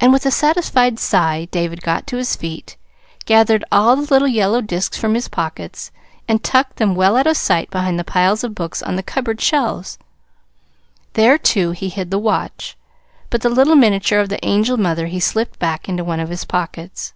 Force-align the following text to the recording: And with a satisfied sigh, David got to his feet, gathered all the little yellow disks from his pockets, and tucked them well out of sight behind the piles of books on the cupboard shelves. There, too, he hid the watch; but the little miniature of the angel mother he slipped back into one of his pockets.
And 0.00 0.12
with 0.12 0.26
a 0.26 0.32
satisfied 0.32 0.98
sigh, 0.98 1.44
David 1.52 1.80
got 1.80 2.08
to 2.08 2.16
his 2.16 2.34
feet, 2.34 2.76
gathered 3.24 3.64
all 3.70 3.94
the 3.94 4.02
little 4.12 4.26
yellow 4.26 4.60
disks 4.60 4.98
from 4.98 5.14
his 5.14 5.28
pockets, 5.28 5.92
and 6.26 6.42
tucked 6.42 6.78
them 6.78 6.96
well 6.96 7.16
out 7.16 7.28
of 7.28 7.36
sight 7.36 7.70
behind 7.70 8.00
the 8.00 8.04
piles 8.04 8.42
of 8.42 8.52
books 8.56 8.82
on 8.82 8.96
the 8.96 9.02
cupboard 9.04 9.40
shelves. 9.40 9.96
There, 11.12 11.38
too, 11.38 11.70
he 11.70 11.88
hid 11.88 12.10
the 12.10 12.18
watch; 12.18 12.76
but 13.30 13.42
the 13.42 13.48
little 13.48 13.76
miniature 13.76 14.18
of 14.18 14.28
the 14.28 14.44
angel 14.44 14.76
mother 14.76 15.06
he 15.06 15.20
slipped 15.20 15.60
back 15.60 15.88
into 15.88 16.02
one 16.02 16.18
of 16.18 16.30
his 16.30 16.44
pockets. 16.44 17.12